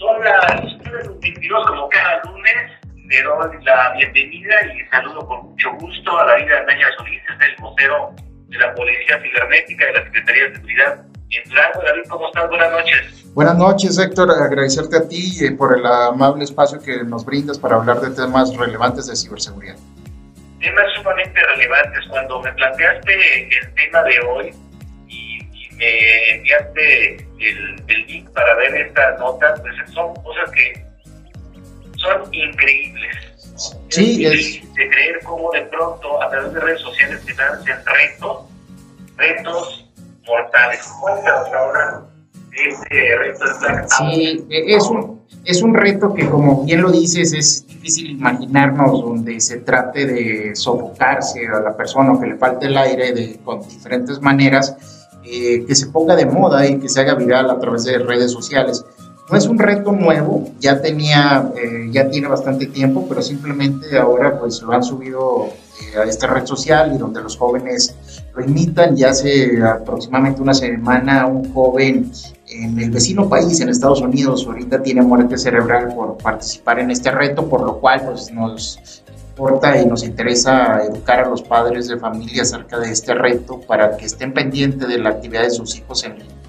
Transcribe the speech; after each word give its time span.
Son 0.00 0.24
las 0.24 1.20
22 1.20 1.66
como 1.66 1.88
cada 1.90 2.22
lunes. 2.24 2.54
Le 3.06 3.22
doy 3.22 3.64
la 3.64 3.92
bienvenida 3.92 4.54
y 4.74 4.88
saludo 4.90 5.26
con 5.26 5.50
mucho 5.50 5.72
gusto 5.78 6.18
a 6.18 6.24
David 6.24 6.50
Ardaña 6.50 6.86
Solís, 6.96 7.20
es 7.28 7.48
el 7.48 7.56
vocero 7.62 8.10
de 8.48 8.58
la 8.58 8.74
Policía 8.74 9.20
Cibernética 9.20 9.84
de 9.86 9.92
la 9.92 10.04
Secretaría 10.04 10.44
de 10.48 10.54
Seguridad 10.54 11.04
en 11.30 11.50
David, 11.54 12.02
¿cómo 12.08 12.26
estás? 12.28 12.48
Buenas 12.48 12.72
noches. 12.72 13.34
Buenas 13.34 13.56
noches, 13.56 13.98
Héctor. 13.98 14.30
Agradecerte 14.30 14.96
a 14.96 15.06
ti 15.06 15.44
eh, 15.44 15.52
por 15.52 15.78
el 15.78 15.84
amable 15.84 16.44
espacio 16.44 16.80
que 16.80 17.04
nos 17.04 17.26
brindas 17.26 17.58
para 17.58 17.76
hablar 17.76 18.00
de 18.00 18.10
temas 18.10 18.56
relevantes 18.56 19.06
de 19.06 19.14
ciberseguridad. 19.14 19.76
Temas 20.60 20.86
sumamente 20.96 21.40
relevantes. 21.54 22.06
Cuando 22.08 22.40
me 22.40 22.52
planteaste 22.54 23.48
el 23.60 23.74
tema 23.74 24.02
de 24.04 24.20
hoy 24.20 24.54
y, 25.08 25.38
me 25.76 26.30
enviaste 26.36 27.28
el, 27.40 28.06
link 28.06 28.28
para 28.30 28.54
ver 28.56 28.74
esta 28.74 29.16
nota, 29.18 29.54
pues 29.60 29.74
son 29.92 30.14
cosas 30.22 30.50
que 30.50 30.84
son 31.96 32.34
increíbles. 32.34 33.16
Sí, 33.88 34.24
es, 34.24 34.74
de 34.74 34.88
creer 34.88 35.20
cómo 35.24 35.50
de 35.52 35.62
pronto 35.62 36.22
a 36.22 36.30
través 36.30 36.54
de 36.54 36.60
redes 36.60 36.80
sociales 36.80 37.20
se 37.24 37.34
lanzan 37.34 37.84
retos, 37.84 38.46
retos 39.16 39.90
mortales. 40.26 40.90
Cuéntanos 41.00 41.48
ahora 41.52 42.02
este 42.52 43.16
reto 43.18 43.44
de 43.44 43.58
Black 43.58 43.88
Sí, 43.98 44.46
es 44.50 44.84
un, 44.88 45.20
es 45.44 45.62
un 45.62 45.74
reto 45.74 46.14
que, 46.14 46.28
como 46.28 46.64
bien 46.64 46.82
lo 46.82 46.90
dices, 46.90 47.32
es 47.32 47.66
difícil 47.66 48.10
imaginarnos 48.10 49.02
donde 49.02 49.40
se 49.40 49.58
trate 49.58 50.06
de 50.06 50.54
sofocarse 50.54 51.46
a 51.46 51.60
la 51.60 51.76
persona 51.76 52.12
o 52.12 52.20
que 52.20 52.26
le 52.28 52.36
falte 52.36 52.66
el 52.66 52.76
aire 52.76 53.12
de, 53.12 53.38
con 53.44 53.66
diferentes 53.66 54.20
maneras, 54.20 54.99
eh, 55.24 55.64
que 55.66 55.74
se 55.74 55.86
ponga 55.86 56.16
de 56.16 56.26
moda 56.26 56.66
y 56.66 56.78
que 56.78 56.88
se 56.88 57.00
haga 57.00 57.14
viral 57.14 57.50
a 57.50 57.58
través 57.58 57.84
de 57.84 57.98
redes 57.98 58.32
sociales. 58.32 58.84
No 59.30 59.36
es 59.36 59.46
un 59.46 59.58
reto 59.58 59.92
nuevo, 59.92 60.48
ya 60.58 60.82
tenía, 60.82 61.52
eh, 61.56 61.88
ya 61.92 62.10
tiene 62.10 62.26
bastante 62.26 62.66
tiempo, 62.66 63.06
pero 63.08 63.22
simplemente 63.22 63.96
ahora 63.96 64.40
pues 64.40 64.60
lo 64.60 64.72
han 64.72 64.82
subido 64.82 65.46
eh, 65.46 65.98
a 65.98 66.02
esta 66.02 66.26
red 66.26 66.46
social 66.46 66.92
y 66.94 66.98
donde 66.98 67.22
los 67.22 67.36
jóvenes 67.36 67.94
lo 68.34 68.44
imitan. 68.44 68.96
Ya 68.96 69.10
hace 69.10 69.62
aproximadamente 69.62 70.42
una 70.42 70.54
semana 70.54 71.26
un 71.26 71.52
joven 71.52 72.10
en 72.48 72.80
el 72.80 72.90
vecino 72.90 73.28
país, 73.28 73.60
en 73.60 73.68
Estados 73.68 74.00
Unidos, 74.00 74.44
ahorita 74.46 74.82
tiene 74.82 75.02
muerte 75.02 75.38
cerebral 75.38 75.94
por 75.94 76.16
participar 76.18 76.80
en 76.80 76.90
este 76.90 77.12
reto, 77.12 77.48
por 77.48 77.62
lo 77.62 77.78
cual 77.78 78.02
pues, 78.04 78.32
nos 78.32 79.04
importa 79.40 79.80
y 79.80 79.86
nos 79.86 80.04
interesa 80.04 80.84
educar 80.84 81.20
a 81.20 81.28
los 81.28 81.40
padres 81.40 81.88
de 81.88 81.96
familia 81.96 82.42
acerca 82.42 82.78
de 82.78 82.92
este 82.92 83.14
reto 83.14 83.58
para 83.60 83.96
que 83.96 84.04
estén 84.04 84.34
pendientes 84.34 84.86
de 84.86 84.98
la 84.98 85.08
actividad 85.08 85.44
de 85.44 85.50
sus 85.50 85.78
hijos 85.78 86.04
en 86.04 86.18
línea 86.18 86.39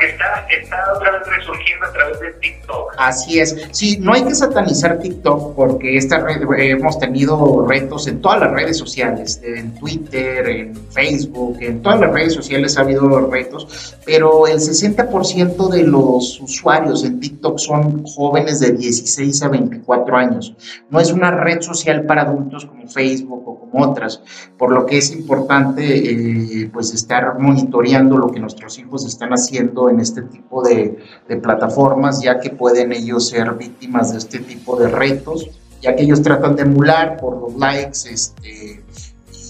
que 0.00 0.06
está, 0.06 0.92
otra 0.94 1.12
vez 1.12 1.26
resurgiendo 1.26 1.86
a 1.86 1.92
través 1.92 2.20
de 2.20 2.32
TikTok. 2.34 2.94
Así 2.98 3.40
es. 3.40 3.56
Sí, 3.72 3.98
no 3.98 4.12
hay 4.12 4.24
que 4.24 4.34
satanizar 4.34 4.98
TikTok 4.98 5.54
porque 5.54 5.96
esta 5.96 6.18
red, 6.18 6.42
hemos 6.58 6.98
tenido 6.98 7.66
retos 7.66 8.06
en 8.06 8.20
todas 8.20 8.40
las 8.40 8.52
redes 8.52 8.76
sociales, 8.76 9.40
en 9.42 9.74
Twitter, 9.74 10.48
en 10.48 10.76
Facebook, 10.90 11.58
en 11.60 11.82
todas 11.82 12.00
las 12.00 12.12
redes 12.12 12.34
sociales 12.34 12.76
ha 12.76 12.82
habido 12.82 13.30
retos, 13.30 13.96
pero 14.04 14.46
el 14.46 14.58
60% 14.58 15.68
de 15.68 15.82
los 15.84 16.40
usuarios 16.40 17.04
en 17.04 17.20
TikTok 17.20 17.58
son 17.58 18.04
jóvenes 18.04 18.60
de 18.60 18.72
16 18.72 19.42
a 19.42 19.48
24 19.48 20.16
años. 20.16 20.54
No 20.90 21.00
es 21.00 21.12
una 21.12 21.30
red 21.30 21.60
social 21.60 22.04
para 22.04 22.22
adultos 22.22 22.66
como 22.66 22.88
Facebook 22.88 23.42
o 23.46 23.60
como 23.60 23.84
otras, 23.84 24.22
por 24.56 24.72
lo 24.72 24.86
que 24.86 24.98
es 24.98 25.12
importante 25.12 26.62
eh, 26.62 26.70
pues 26.72 26.92
estar 26.92 27.38
monitoreando 27.38 28.16
lo 28.16 28.30
que 28.30 28.40
nuestros 28.40 28.78
hijos 28.78 29.06
están 29.06 29.30
haciendo 29.30 29.77
en 29.88 30.00
este 30.00 30.22
tipo 30.22 30.62
de, 30.62 30.98
plataformas, 31.42 32.22
ya 32.22 32.40
que 32.40 32.50
pueden 32.50 32.92
ellos 32.92 33.28
ser 33.28 33.52
víctimas 33.52 34.12
de 34.12 34.18
este 34.18 34.40
tipo 34.40 34.76
de 34.76 34.88
retos, 34.88 35.48
ya 35.80 35.94
que 35.94 36.02
ellos 36.02 36.22
tratan 36.22 36.56
de 36.56 36.62
emular 36.62 37.16
por 37.18 37.40
los 37.40 37.54
likes, 37.56 37.98
este, 38.10 38.82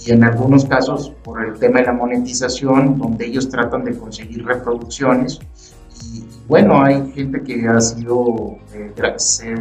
y 0.05 0.11
en 0.11 0.25
algunos 0.25 0.65
casos 0.65 1.13
por 1.23 1.45
el 1.45 1.59
tema 1.59 1.81
de 1.81 1.87
la 1.87 1.93
monetización, 1.93 2.99
donde 2.99 3.27
ellos 3.27 3.49
tratan 3.49 3.85
de 3.85 3.97
conseguir 3.97 4.45
reproducciones. 4.45 5.39
Y 6.13 6.25
bueno, 6.47 6.83
hay 6.83 7.13
gente 7.13 7.43
que 7.43 7.67
ha 7.69 7.81
sido 7.81 8.57
eh, 8.75 8.93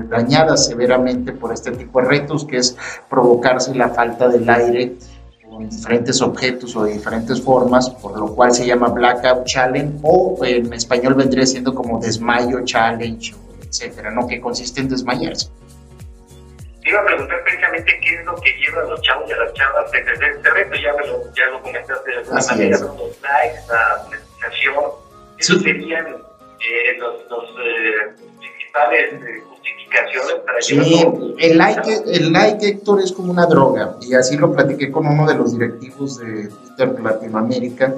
dañada 0.09 0.55
severamente 0.57 1.31
por 1.33 1.53
este 1.53 1.71
tipo 1.71 2.01
de 2.01 2.07
retos, 2.07 2.45
que 2.45 2.57
es 2.57 2.77
provocarse 3.09 3.73
la 3.75 3.89
falta 3.89 4.27
del 4.27 4.49
aire 4.49 4.97
diferentes 5.59 6.21
objetos 6.21 6.75
o 6.75 6.83
de 6.83 6.93
diferentes 6.93 7.41
formas, 7.41 7.89
por 7.89 8.17
lo 8.17 8.33
cual 8.35 8.53
se 8.53 8.65
llama 8.65 8.87
Blackout 8.89 9.45
Challenge 9.45 9.99
o 10.03 10.37
en 10.43 10.71
español 10.73 11.15
vendría 11.15 11.45
siendo 11.45 11.73
como 11.73 11.99
Desmayo 11.99 12.63
Challenge, 12.63 13.33
etcétera, 13.67 14.11
¿no? 14.11 14.27
Que 14.27 14.39
consiste 14.39 14.81
en 14.81 14.89
desmayarse. 14.89 15.49
Te 16.81 16.89
iba 16.89 17.01
a 17.01 17.05
preguntar 17.05 17.43
precisamente 17.43 17.99
qué 18.01 18.15
es 18.15 18.25
lo 18.25 18.35
que 18.35 18.51
lleva 18.53 18.81
a 18.81 18.85
los 18.85 19.01
chavos 19.01 19.29
y 19.29 19.33
a 19.33 19.37
las 19.37 19.53
chavas 19.53 19.93
entender 19.93 20.31
este 20.31 20.49
reto, 20.51 20.75
ya, 20.75 20.93
me 20.93 21.07
lo, 21.07 21.33
ya 21.33 21.45
lo 21.51 21.61
comentaste 21.61 22.11
de 22.11 22.17
alguna 22.17 22.41
manera, 22.41 22.79
los 22.79 23.21
likes, 23.21 23.61
la 23.69 24.03
monetización, 24.03 24.85
esos 25.37 25.61
serían 25.61 26.07
eh, 26.07 26.97
los, 26.97 27.29
los 27.29 27.43
eh, 27.59 28.15
principales 28.39 29.13
eh, 29.13 29.43
Sí, 30.59 31.05
el 31.39 31.57
like, 31.57 32.03
el 32.07 32.33
like, 32.33 32.67
Héctor, 32.67 33.01
es 33.01 33.11
como 33.11 33.31
una 33.31 33.45
droga, 33.45 33.97
y 34.01 34.13
así 34.13 34.37
lo 34.37 34.51
platiqué 34.51 34.91
con 34.91 35.05
uno 35.05 35.27
de 35.27 35.35
los 35.35 35.53
directivos 35.53 36.19
de 36.19 36.47
Twitter 36.47 36.99
Latinoamérica, 37.01 37.95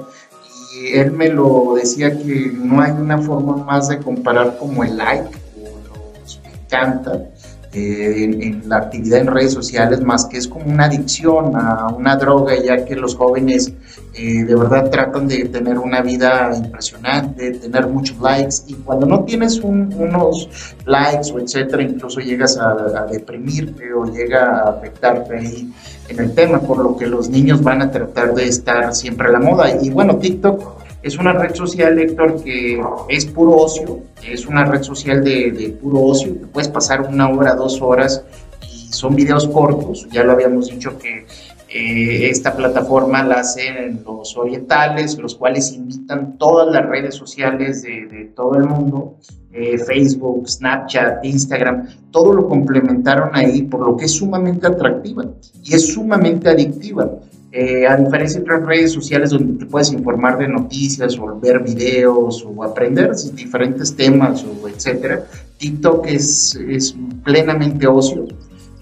y 0.74 0.96
él 0.98 1.12
me 1.12 1.28
lo 1.28 1.74
decía 1.74 2.16
que 2.16 2.52
no 2.54 2.80
hay 2.80 2.92
una 2.92 3.18
forma 3.18 3.56
más 3.56 3.88
de 3.88 3.98
comparar 3.98 4.58
como 4.58 4.84
el 4.84 4.96
like, 4.96 5.30
o 5.56 6.20
los 6.22 6.40
me 6.42 6.52
encanta, 6.52 7.30
eh, 7.72 8.24
en, 8.24 8.68
la 8.68 8.78
actividad 8.78 9.20
en 9.20 9.28
redes 9.28 9.52
sociales 9.52 10.00
más 10.00 10.24
que 10.24 10.38
es 10.38 10.48
como 10.48 10.66
una 10.66 10.86
adicción 10.86 11.54
a 11.54 11.86
una 11.86 12.16
droga, 12.16 12.54
ya 12.60 12.84
que 12.84 12.96
los 12.96 13.14
jóvenes 13.14 13.72
eh, 14.12 14.44
de 14.44 14.54
verdad 14.56 14.90
tratan 14.90 15.28
de 15.28 15.44
tener 15.44 15.78
una 15.78 16.02
vida 16.02 16.50
impresionante, 16.56 17.52
tener 17.52 17.86
muchos 17.86 18.18
likes 18.20 18.56
y 18.66 18.74
cuando 18.74 19.06
no 19.06 19.22
tienes 19.22 19.60
unos 19.60 20.48
likes 20.84 21.30
o 21.32 21.38
etcétera, 21.38 21.84
incluso 21.84 22.18
llegas 22.18 22.58
a, 22.58 23.06
deprimirte 23.06 23.92
o 23.92 24.04
llega 24.04 24.62
a 24.62 24.70
afectarte 24.70 25.38
ahí 25.38 25.72
en 26.08 26.18
el 26.18 26.34
tema, 26.34 26.60
por 26.60 26.78
lo 26.78 26.96
que 26.96 27.06
los 27.06 27.28
niños 27.28 27.62
van 27.62 27.82
a 27.82 27.90
tratar 27.92 28.34
de 28.34 28.48
estar 28.48 28.92
siempre 28.96 29.28
a 29.28 29.30
la 29.30 29.38
moda. 29.38 29.70
Y 29.80 29.90
bueno, 29.90 30.16
TikTok 30.16 30.79
es 31.02 31.16
una 31.18 31.32
red 31.32 31.54
social, 31.54 31.98
Héctor, 31.98 32.42
que 32.42 32.80
es 33.08 33.26
puro 33.26 33.56
ocio, 33.56 34.00
es 34.26 34.46
una 34.46 34.64
red 34.64 34.82
social 34.82 35.24
de, 35.24 35.76
puro 35.80 36.02
ocio, 36.02 36.36
puedes 36.52 36.68
pasar 36.68 37.02
una 37.02 37.28
hora, 37.28 37.54
dos 37.54 37.80
horas 37.80 38.24
y 38.70 38.92
son 38.92 39.14
videos 39.14 39.48
cortos, 39.48 40.06
ya 40.10 40.24
lo 40.24 40.32
habíamos 40.32 40.68
dicho 40.68 40.98
que 40.98 41.26
eh, 41.72 42.28
esta 42.28 42.54
plataforma 42.54 43.22
la 43.22 43.36
hacen 43.36 44.02
los 44.04 44.36
orientales, 44.36 45.16
los 45.18 45.36
cuales 45.36 45.72
invitan 45.72 46.36
todas 46.36 46.72
las 46.72 46.84
redes 46.86 47.14
sociales 47.14 47.82
de, 47.82 48.32
todo 48.34 48.56
el 48.56 48.64
mundo, 48.64 49.16
eh, 49.52 49.78
Facebook, 49.78 50.48
Snapchat, 50.48 51.24
Instagram, 51.24 51.88
todo 52.10 52.34
lo 52.34 52.48
complementaron 52.48 53.30
ahí, 53.32 53.62
por 53.62 53.86
lo 53.86 53.96
que 53.96 54.04
es 54.04 54.12
sumamente 54.12 54.66
atractiva 54.66 55.24
y 55.62 55.74
es 55.74 55.94
sumamente 55.94 56.50
adictiva. 56.50 57.08
Eh, 57.52 57.84
a 57.84 57.96
diferencia 57.96 58.38
de 58.38 58.44
otras 58.44 58.64
redes 58.64 58.92
sociales 58.92 59.30
donde 59.30 59.58
te 59.58 59.66
puedes 59.66 59.92
informar 59.92 60.38
de 60.38 60.46
noticias 60.46 61.18
o 61.18 61.36
ver 61.40 61.58
videos 61.58 62.46
o 62.46 62.62
aprender 62.62 63.10
diferentes 63.34 63.96
temas 63.96 64.44
o 64.44 64.68
etcétera, 64.68 65.24
TikTok 65.58 66.06
es, 66.06 66.54
es 66.68 66.94
plenamente 67.24 67.88
ocio, 67.88 68.28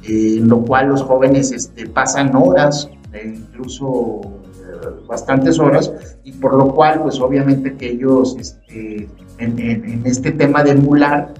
eh, 0.03 0.37
en 0.39 0.49
lo 0.49 0.61
cual 0.61 0.89
los 0.89 1.03
jóvenes 1.03 1.51
este, 1.51 1.87
pasan 1.87 2.37
horas, 2.37 2.91
e 3.15 3.29
incluso 3.29 4.21
eh, 4.21 4.89
bastantes 5.09 5.59
horas, 5.59 5.91
y 6.25 6.33
por 6.33 6.53
lo 6.53 6.75
cual 6.75 7.01
pues 7.05 7.19
obviamente 7.21 7.75
que 7.75 7.93
ellos 7.93 8.37
este, 8.39 9.09
en, 9.39 9.59
en 9.59 10.03
este 10.05 10.31
tema 10.33 10.63
de 10.63 10.73
emular 10.73 11.33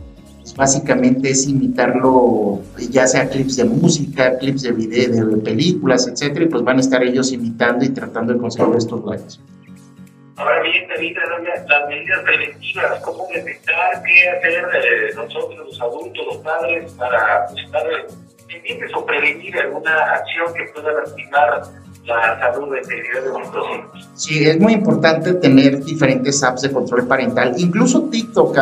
pues, 0.49 0.57
básicamente 0.57 1.31
es 1.31 1.47
imitarlo, 1.47 2.61
ya 2.91 3.07
sea 3.07 3.29
clips 3.29 3.57
de 3.57 3.65
música, 3.65 4.39
clips 4.39 4.63
de 4.63 4.73
video, 4.73 5.27
de 5.27 5.37
películas, 5.39 6.09
etcétera, 6.09 6.45
y 6.45 6.49
pues 6.49 6.63
van 6.63 6.79
a 6.79 6.81
estar 6.81 7.03
ellos 7.03 7.33
imitando 7.33 7.85
y 7.85 7.91
tratando 7.91 8.33
de 8.33 8.39
conseguir 8.39 8.77
estos 8.77 9.05
likes. 9.05 9.35
Ahora 10.37 10.63
bien, 10.63 10.89
las 10.89 11.89
medidas 11.89 12.21
preventivas, 12.23 13.01
cómo 13.01 13.27
detectar, 13.35 14.03
qué 14.05 14.31
hacer 14.31 15.15
nosotros, 15.17 15.59
los 15.59 15.81
adultos, 15.81 16.27
los 16.27 16.37
padres, 16.39 16.93
para 16.93 17.47
estar 17.47 17.83
pendientes 18.47 18.91
o 18.95 19.05
prevenir 19.05 19.59
alguna 19.59 20.13
acción 20.13 20.55
que 20.55 20.65
pueda 20.73 20.93
lastimar 20.93 21.63
la 22.09 22.39
salud 22.41 22.71
de 22.71 22.81
nuestros 23.31 23.67
hijos. 23.71 24.09
Sí, 24.15 24.49
es 24.49 24.59
muy 24.59 24.73
importante 24.73 25.35
tener 25.35 25.85
diferentes 25.85 26.43
apps 26.43 26.63
de 26.63 26.73
control 26.73 27.07
parental. 27.07 27.55
Incluso 27.59 28.05
TikTok 28.05 28.55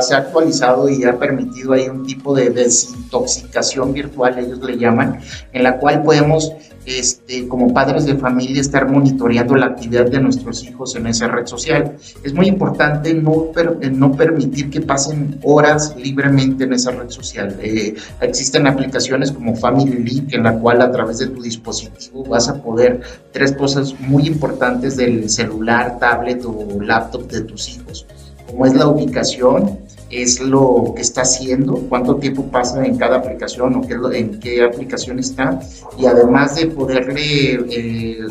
se 0.00 0.14
ha 0.14 0.18
actualizado 0.18 0.88
y 0.88 1.04
ha 1.04 1.16
permitido 1.18 1.72
ahí 1.72 1.88
un 1.88 2.04
tipo 2.04 2.34
de 2.34 2.50
desintoxicación 2.50 3.92
virtual, 3.92 4.38
ellos 4.38 4.58
le 4.58 4.76
llaman, 4.76 5.20
en 5.52 5.62
la 5.62 5.78
cual 5.78 6.02
podemos 6.02 6.52
este, 6.88 7.46
como 7.48 7.72
padres 7.74 8.06
de 8.06 8.16
familia, 8.16 8.60
estar 8.60 8.88
monitoreando 8.88 9.54
la 9.54 9.66
actividad 9.66 10.10
de 10.10 10.20
nuestros 10.20 10.64
hijos 10.64 10.96
en 10.96 11.06
esa 11.06 11.28
red 11.28 11.46
social. 11.46 11.96
Es 12.24 12.32
muy 12.32 12.46
importante 12.46 13.12
no, 13.14 13.52
no 13.92 14.12
permitir 14.12 14.70
que 14.70 14.80
pasen 14.80 15.38
horas 15.42 15.94
libremente 15.96 16.64
en 16.64 16.72
esa 16.72 16.92
red 16.92 17.10
social. 17.10 17.56
Eh, 17.62 17.94
existen 18.20 18.66
aplicaciones 18.66 19.30
como 19.32 19.54
Family 19.54 19.98
Link, 19.98 20.32
en 20.32 20.44
la 20.44 20.58
cual 20.58 20.80
a 20.80 20.90
través 20.90 21.18
de 21.18 21.26
tu 21.26 21.42
dispositivo 21.42 22.24
vas 22.24 22.48
a 22.48 22.62
poder 22.62 23.00
tres 23.32 23.52
cosas 23.52 23.94
muy 24.00 24.26
importantes 24.26 24.96
del 24.96 25.28
celular, 25.28 25.98
tablet 25.98 26.44
o 26.44 26.80
laptop 26.80 27.30
de 27.30 27.42
tus 27.42 27.68
hijos, 27.68 28.06
como 28.46 28.64
es 28.66 28.74
la 28.74 28.88
ubicación, 28.88 29.78
es 30.10 30.40
lo 30.40 30.92
que 30.94 31.02
está 31.02 31.22
haciendo, 31.22 31.76
cuánto 31.88 32.16
tiempo 32.16 32.44
pasa 32.44 32.84
en 32.84 32.96
cada 32.96 33.18
aplicación 33.18 33.74
o 33.76 33.86
qué, 33.86 34.18
en 34.18 34.40
qué 34.40 34.62
aplicación 34.62 35.18
está, 35.18 35.60
y 35.98 36.06
además 36.06 36.56
de 36.56 36.66
poderle 36.66 37.54
eh, 37.70 38.26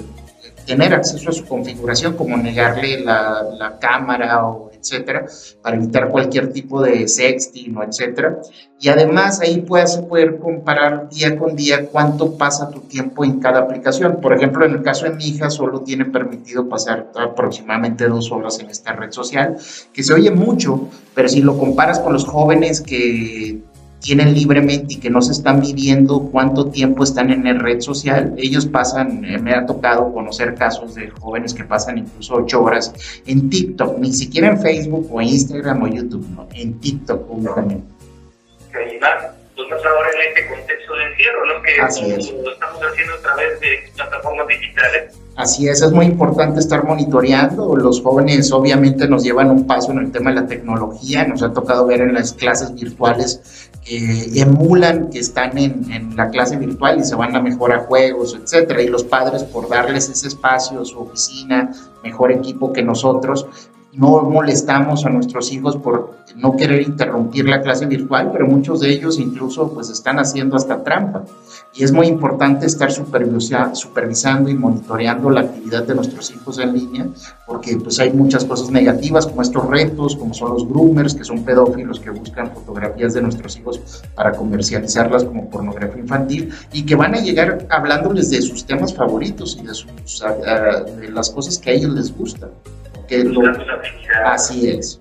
tener 0.68 0.94
acceso 0.94 1.30
a 1.30 1.34
su 1.34 1.46
configuración, 1.46 2.14
como 2.16 2.38
negarle 2.38 3.00
la, 3.00 3.42
la 3.58 3.80
cámara 3.80 4.46
o 4.46 4.68
etcétera, 4.78 5.26
para 5.62 5.76
evitar 5.76 6.10
cualquier 6.10 6.52
tipo 6.52 6.82
de 6.82 7.08
sexting 7.08 7.76
o 7.78 7.84
etcétera. 7.84 8.40
Y 8.80 8.90
además 8.90 9.40
ahí 9.42 9.62
puedes 9.62 9.98
poder 9.98 10.38
comparar 10.38 11.10
día 11.10 11.38
con 11.38 11.56
día 11.56 11.88
cuánto 11.88 12.38
pasa 12.38 12.70
tu 12.70 12.82
tiempo 12.82 13.26
en 13.26 13.40
cada 13.40 13.62
aplicación. 13.62 14.20
Por 14.22 14.34
ejemplo, 14.34 14.66
en 14.66 14.74
el 14.74 14.84
caso 14.84 15.06
de 15.06 15.16
mi 15.16 15.26
hija, 15.26 15.50
solo 15.50 15.82
tiene 15.82 16.06
permitido 16.06 16.70
pasar 16.70 17.12
aproximadamente 17.16 18.08
dos 18.08 18.32
horas 18.32 18.60
en 18.60 18.70
esta 18.70 18.94
red 18.94 19.12
social, 19.12 19.58
que 19.94 20.04
se 20.04 20.14
oye 20.14 20.32
mucho, 20.32 20.90
pero 21.16 21.28
si 21.28 21.42
lo 21.42 21.58
comparas 21.58 22.00
con 22.00 22.14
los 22.14 22.26
jóvenes 22.26 22.82
que 22.82 23.62
tienen 24.00 24.34
libremente 24.34 24.96
y 24.96 25.00
que 25.00 25.10
no 25.10 25.22
se 25.22 25.32
están 25.32 25.60
midiendo 25.60 26.20
cuánto 26.32 26.68
tiempo 26.68 27.04
están 27.04 27.30
en 27.30 27.44
la 27.44 27.54
red 27.54 27.82
social. 27.82 28.34
Ellos 28.38 28.66
pasan, 28.66 29.26
eh, 29.26 29.38
me 29.40 29.54
ha 29.54 29.66
tocado 29.66 30.14
conocer 30.14 30.56
casos 30.56 30.96
de 30.96 31.10
jóvenes 31.10 31.54
que 31.54 31.64
pasan 31.64 31.98
incluso 31.98 32.36
ocho 32.36 32.64
horas 32.64 32.94
en 33.26 33.50
TikTok, 33.50 33.98
ni 34.00 34.14
siquiera 34.14 34.50
en 34.50 34.62
Facebook 34.62 35.10
o 35.12 35.22
Instagram 35.22 35.84
o 35.84 35.88
YouTube, 35.88 36.28
no, 36.36 36.48
en 36.54 36.80
TikTok 36.80 37.30
únicamente. 37.30 37.84
Y 38.72 39.00
más, 39.00 39.26
pues 39.56 39.70
más 39.70 39.80
ahora 39.86 40.10
en 40.14 40.30
este 40.30 40.48
contexto 40.48 40.94
de 40.94 41.04
encierro, 41.04 41.46
¿no? 41.48 41.62
Que 41.64 41.82
Así 41.82 42.12
es. 42.12 42.32
lo 42.32 42.52
estamos 42.52 42.80
haciendo 42.92 43.14
a 43.16 43.22
través 43.22 43.60
de 43.60 43.68
plataformas 43.96 44.48
digitales. 44.48 45.18
Así 45.36 45.68
es, 45.68 45.84
es 45.84 45.92
muy 45.92 46.06
importante 46.06 46.60
estar 46.60 46.84
monitoreando. 46.84 47.76
Los 47.76 48.02
jóvenes 48.02 48.52
obviamente 48.52 49.08
nos 49.08 49.24
llevan 49.24 49.52
un 49.52 49.68
paso 49.68 49.92
en 49.92 50.00
el 50.00 50.12
tema 50.12 50.32
de 50.32 50.42
la 50.42 50.48
tecnología. 50.48 51.26
Nos 51.28 51.44
ha 51.44 51.54
tocado 51.54 51.86
ver 51.86 52.02
en 52.02 52.16
las 52.16 52.34
clases 52.34 52.74
virtuales 52.74 53.70
que 53.88 54.42
emulan 54.42 55.10
que 55.10 55.20
están 55.20 55.58
en, 55.58 55.90
en, 55.92 56.16
la 56.16 56.30
clase 56.30 56.58
virtual 56.58 57.00
y 57.00 57.04
se 57.04 57.16
van 57.16 57.36
a 57.36 57.42
mejor 57.42 57.72
a 57.72 57.80
juegos, 57.80 58.38
etcétera. 58.40 58.82
Y 58.82 58.88
los 58.88 59.04
padres, 59.04 59.44
por 59.44 59.70
darles 59.70 60.10
ese 60.10 60.28
espacio, 60.28 60.84
su 60.84 61.00
oficina, 61.00 61.72
mejor 62.04 62.32
equipo 62.32 62.74
que 62.74 62.84
nosotros, 62.84 63.48
no 63.94 64.22
molestamos 64.22 65.06
a 65.06 65.10
nuestros 65.10 65.52
hijos 65.52 65.76
por 65.78 66.18
no 66.36 66.56
querer 66.56 66.82
interrumpir 66.82 67.48
la 67.48 67.62
clase 67.62 67.86
virtual, 67.86 68.32
pero 68.32 68.46
muchos 68.46 68.82
de 68.82 68.90
ellos 68.92 69.20
incluso 69.20 69.72
pues 69.74 69.90
están 69.90 70.20
haciendo 70.20 70.56
hasta 70.56 70.84
trampa. 70.84 71.24
Y 71.74 71.84
es 71.84 71.92
muy 71.92 72.08
importante 72.08 72.66
estar 72.66 72.92
supervisando 72.92 74.50
y 74.50 74.56
monitoreando 74.56 75.30
la 75.30 75.42
actividad 75.42 75.84
de 75.84 75.96
nuestros 75.96 76.32
hijos 76.32 76.60
en 76.60 76.74
línea, 76.74 77.08
porque 77.46 77.78
pues 77.78 78.00
hay 78.00 78.12
muchas 78.12 78.46
cosas 78.46 78.70
negativas 78.72 79.26
como 79.26 79.42
estos 79.42 79.66
retos, 79.68 80.16
como 80.16 80.34
son 80.34 80.54
los 80.54 80.68
groomers, 80.68 81.16
que 81.16 81.24
son 81.24 81.44
pedófilos 81.44 82.00
que 82.00 82.10
buscan 82.10 82.52
fotografías 82.52 83.14
de 83.14 83.22
nuestros 83.22 83.58
hijos 83.58 84.04
para 84.16 84.32
comercializarlas 84.32 85.24
como 85.24 85.50
pornografía 85.50 86.02
infantil 86.02 86.52
y 86.72 86.86
que 86.86 86.96
van 86.96 87.16
a 87.16 87.20
llegar 87.20 87.68
hablándoles 87.70 88.30
de 88.30 88.42
sus 88.42 88.66
temas 88.66 88.94
favoritos 88.94 89.58
y 89.62 89.66
de, 89.66 89.74
sus, 89.74 90.24
de 91.00 91.10
las 91.10 91.30
cosas 91.30 91.58
que 91.58 91.72
a 91.72 91.74
ellos 91.74 91.94
les 91.94 92.16
gustan. 92.16 92.50
Que 93.08 93.24
lo, 93.24 93.42
así 94.26 94.70
es. 94.70 95.00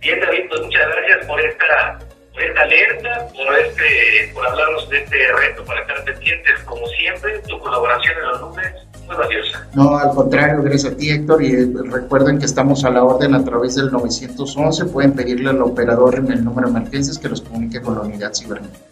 Bien, 0.00 0.20
David, 0.20 0.44
pues 0.48 0.60
muchas 0.62 0.86
gracias 0.86 1.26
por 1.26 1.40
esta, 1.40 1.98
por 2.32 2.42
esta 2.42 2.60
alerta, 2.62 3.28
por, 3.34 3.58
este, 3.58 4.30
por 4.32 4.46
hablarnos 4.46 4.88
de 4.88 4.98
este 4.98 5.32
reto, 5.32 5.64
para 5.64 5.80
estar 5.80 6.04
pendientes, 6.04 6.60
como 6.64 6.86
siempre, 6.86 7.38
tu 7.40 7.58
colaboración 7.58 8.14
en 8.16 8.28
los 8.28 8.40
lunes. 8.40 8.72
Muy 9.06 9.16
valiosa. 9.16 9.66
No, 9.74 9.98
al 9.98 10.10
contrario, 10.14 10.62
gracias 10.62 10.92
a 10.92 10.96
ti, 10.96 11.10
Héctor. 11.10 11.42
Y 11.42 11.74
recuerden 11.90 12.38
que 12.38 12.44
estamos 12.44 12.84
a 12.84 12.90
la 12.90 13.02
orden 13.02 13.34
a 13.34 13.44
través 13.44 13.74
del 13.74 13.90
911. 13.90 14.84
Pueden 14.86 15.14
pedirle 15.14 15.50
al 15.50 15.62
operador 15.62 16.16
en 16.16 16.30
el 16.30 16.44
número 16.44 16.70
de 16.70 16.78
emergencias 16.78 17.18
que 17.18 17.28
los 17.28 17.40
comunique 17.40 17.80
con 17.80 17.94
la 17.94 18.02
unidad 18.02 18.32
cibernética. 18.34 18.84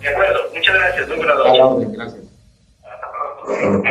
De 0.00 0.08
acuerdo, 0.08 0.40
muchas 0.54 0.74
gracias, 0.74 1.08
número 1.08 1.36
2. 1.36 1.46
A 1.46 1.54
la 1.54 1.66
orden, 1.66 1.92
gracias. 1.92 2.22
Hasta 2.82 3.10
pronto. 3.10 3.88